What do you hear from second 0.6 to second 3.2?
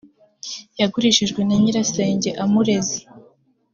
yagurishijwe na nyirasenge amureze